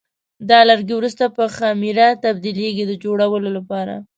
دا 0.49 0.59
لرګي 0.69 0.93
وروسته 0.97 1.23
په 1.37 1.43
خمېره 1.55 2.07
تبدیلېږي 2.25 2.83
د 2.87 2.93
جوړولو 3.03 3.49
لپاره. 3.57 3.95